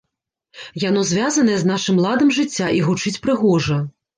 [0.83, 3.83] Яно звязанае з нашым ладам жыцця і гучыць прыгожа!